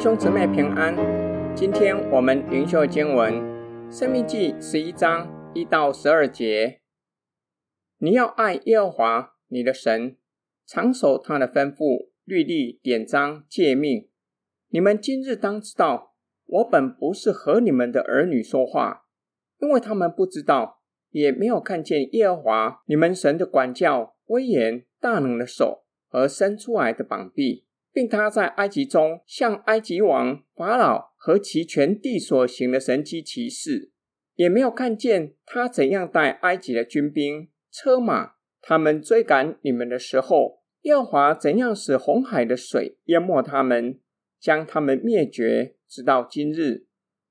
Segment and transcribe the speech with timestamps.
[0.00, 0.96] 兄姊妹平安，
[1.54, 3.34] 今天我们灵修经文
[3.94, 6.80] 《生命记》十一章一到十二节。
[7.98, 10.16] 你要爱耶和华你的神，
[10.66, 14.08] 常守他的吩咐、律例、典章、诫命。
[14.70, 16.14] 你们今日当知道，
[16.46, 19.04] 我本不是和你们的儿女说话，
[19.58, 20.80] 因为他们不知道，
[21.10, 27.66] 也没有看见耶和华你们神的管教、威严、大能的手和伸出来的膀臂。
[27.92, 33.90] 并他在埃及中向埃及王法老和其全地所行的神迹奇事，
[34.36, 43.98] 也没有看见他怎样带埃及的军兵、车马，他们追赶你们的时候，耶和华怎样使红海的水淹没他们，
[44.38, 46.86] 将他们灭绝，直到今日，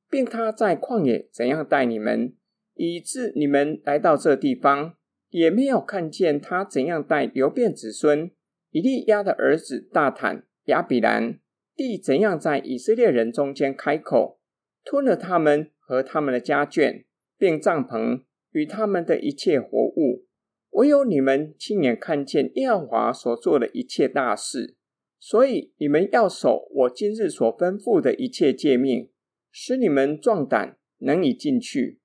[0.10, 2.36] 并他在旷野怎样带你们，
[2.76, 4.96] 以致你们来到这地方，
[5.30, 8.30] 也没有看见他怎样带流便子孙
[8.72, 10.44] 以利亚的儿子大坦。
[10.70, 11.40] 亚比兰
[11.76, 14.40] 地怎样在以色列人中间开口，
[14.84, 17.04] 吞了他们和他们的家眷，
[17.38, 20.26] 并帐篷与他们的一切活物。
[20.72, 24.78] 唯有你们亲眼看见耶和华所做的一切大事，
[25.20, 29.10] 所以你们要守我今日所吩咐的一切诫命，
[29.52, 32.00] 使你们壮胆，能以进去，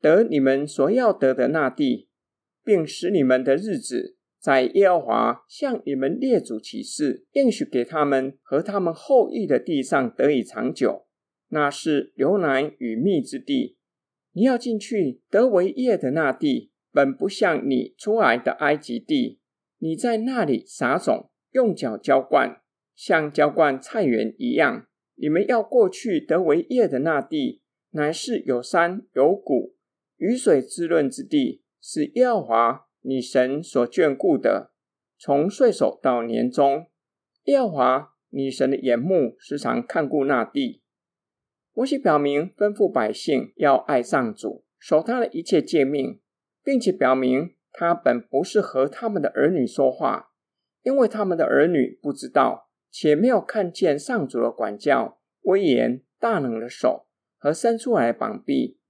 [0.00, 2.08] 得你们所要得的那地，
[2.64, 4.17] 并使你们的日子。
[4.40, 11.06] 在耶和华向你们列祖起誓，应许给他们和他们后裔的地上得以长久，
[11.48, 13.76] 那是流奶与蜜之地。
[14.32, 19.40] 你要进去得为业的那地，本不像你出来的埃及地。
[19.78, 22.60] 你在那里撒种，用脚浇灌，
[22.94, 24.86] 像浇灌菜园一样。
[25.16, 29.74] 你们要过去得为业的那地，乃是有山有谷、
[30.16, 32.87] 雨水滋润之地，是耶和华。
[33.00, 34.72] 你神所眷顾的，
[35.18, 36.86] 从岁首到年终，
[37.44, 40.82] 耶和华你神的眼目时常看顾那地。
[41.72, 46.20] 摩西表明吩咐百姓要爱上主，守他的一切诫命，
[46.64, 50.32] 并且表明他本不是和他们的儿女说话，
[50.82, 58.80] 因为他们的儿女不知道，且没有看见上主的管教、威严、大能的手和伸出来的膀臂，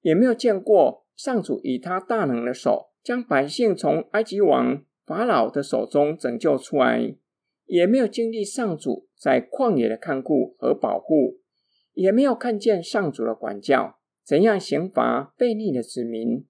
[0.00, 2.92] 也没有见过上主以他大能的手。
[3.06, 7.14] 将百姓从埃及王法老的手中拯救出来，
[7.66, 11.38] 也没有经历上主在旷野的看顾和保护，
[11.92, 16.44] 也没有看见上主的管教，怎样刑罚悖逆的子民。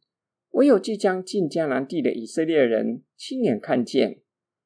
[0.52, 4.22] 唯有即将进迦南地的以色列人亲眼看见，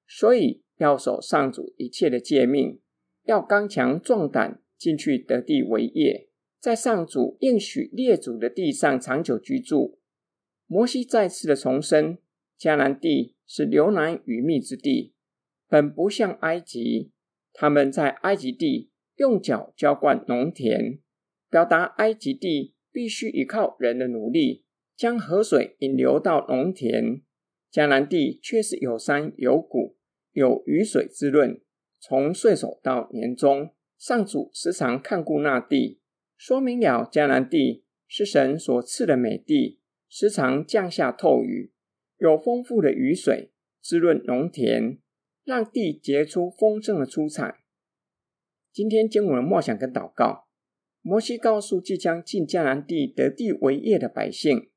[0.06, 2.79] 所以要守上主一切的诫命，
[3.25, 6.29] 要刚强壮胆进去得地为业，
[6.61, 9.99] 在上主应许列祖的地上长久居住。
[10.72, 12.19] 摩西再次的重申，
[12.56, 15.14] 迦南地是流奶与蜜之地，
[15.66, 17.10] 本不像埃及。
[17.53, 21.00] 他们在埃及地用脚浇灌农田，
[21.50, 24.64] 表达埃及地必须依靠人的努力
[24.94, 27.20] 将河水引流到农田。
[27.72, 29.97] 迦南地却是有山有谷，
[30.31, 31.60] 有雨水滋润，
[31.98, 35.98] 从岁首到年终，上主时常看顾那地，
[36.37, 39.80] 说明了迦南地是神所赐的美地。
[40.12, 41.72] 时常降下透雨，
[42.19, 44.98] 有丰富的雨水滋润农田，
[45.44, 47.59] 让地结出丰盛的出产。
[48.72, 50.49] 今天经文的默想跟祷告，
[51.00, 54.72] 摩西告诉即将进迦南地得地为业的百姓，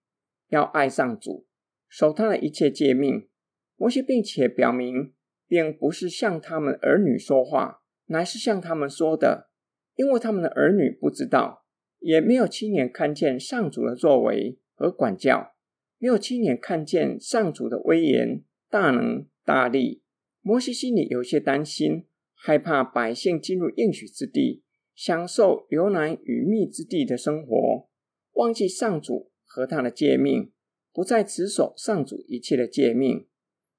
[0.49, 1.47] 要爱上主，
[1.89, 3.27] 守他的一切诫命。
[3.75, 5.15] 摩西并且表明，
[5.47, 9.49] 并不是向他们儿女说话，乃是向他们说的，
[9.95, 11.65] 因为他们的儿女不知道，
[11.97, 14.59] 也没有亲眼看见上主的作为。
[14.73, 15.53] 和管教，
[15.97, 20.01] 没有亲眼看见上主的威严、大能、大力。
[20.41, 24.63] 摩西心里有些担心，害怕百姓进入应许之地，
[24.93, 27.89] 享受流奶与蜜之地的生活，
[28.33, 30.51] 忘记上主和他的诫命，
[30.91, 33.27] 不再持守上主一切的诫命。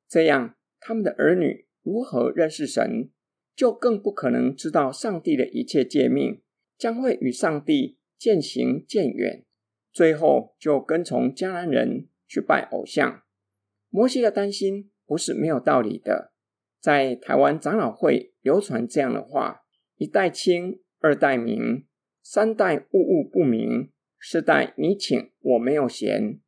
[0.09, 3.11] 这样，他们的儿女如何认识神，
[3.55, 6.41] 就更不可能知道上帝的一切诫命，
[6.79, 9.44] 将会与上帝渐行渐远。
[9.94, 13.23] 最后就跟从迦南人去拜偶像。
[13.88, 16.32] 摩西的担心不是没有道理的。
[16.81, 19.62] 在台湾长老会流传这样的话：
[19.96, 21.87] 一代清，二代明，
[22.20, 26.41] 三代物物不明，四代你请我没有闲，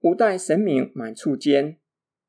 [0.00, 1.78] 五代神明满处间，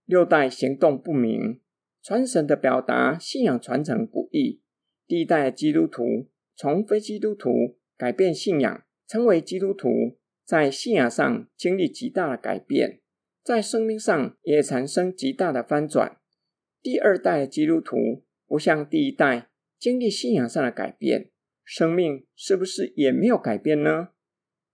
[0.06, 1.62] 六代行动不明。
[2.02, 4.64] 传神的表达信仰传承不易。
[5.06, 10.18] 第一代基督徒从非基督徒改变信仰，成为基督徒。
[10.50, 13.02] 在信仰上经历极大的改变，
[13.44, 16.18] 在生命上也产生极大的翻转。
[16.82, 21.30] 第二代的基督徒不像第一代经历信仰上的改变，
[21.64, 24.08] 生命是不是也没有改变呢？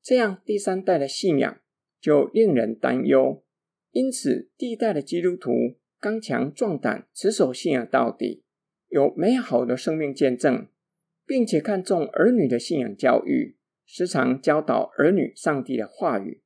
[0.01, 1.60] 这样第三代的信仰
[2.00, 3.44] 就令人担忧。
[3.92, 5.51] 因此，第一代的基督徒
[6.00, 8.45] 刚强壮胆，持守信仰到底，
[8.88, 10.69] 有美好的生命见证，
[11.25, 13.55] 并且看重儿女的信仰教育，
[13.86, 16.42] 时常教导儿女上帝的话语，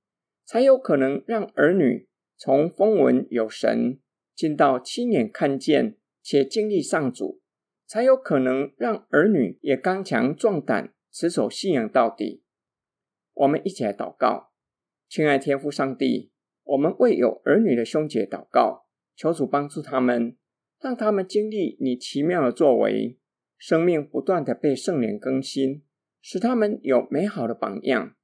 [0.46, 2.08] 才有可能让儿女
[2.38, 4.00] 从风闻有神，
[4.36, 7.42] 进到亲眼看见且经历上主，
[7.86, 12.44] 才有可能让儿女也刚强壮胆，持守信仰到底。
[13.34, 14.52] 我们一起来祷告，
[15.08, 16.32] 亲爱天父上帝，
[16.64, 20.36] 我们为有儿女的兄姐祷告，求主帮助他们，
[20.80, 23.18] 让他们经历你奇妙的作为，
[23.58, 25.84] 生命不断地被圣灵更新，
[26.22, 28.16] 使他们有美好的榜样，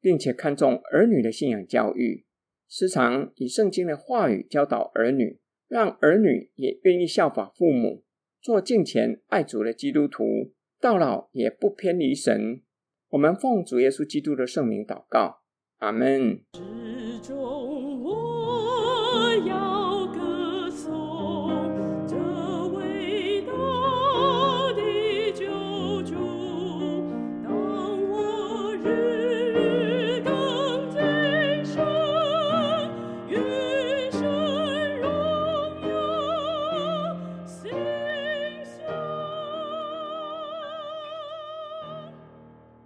[0.00, 2.24] 并且看重儿女的信仰教育，
[2.68, 8.04] 时常以圣经的话语教导儿女，让儿女也愿意效法父母，
[8.40, 12.62] 做敬虔爱主的基督徒，到老也不偏离神。
[13.10, 15.42] 我们奉主耶稣基督的圣名祷告，
[15.78, 16.44] 阿门。